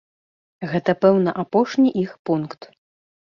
Гэта 0.71 0.95
пэўна 1.03 1.35
апошні 1.43 1.89
іх 2.05 2.17
пункт. 2.29 2.59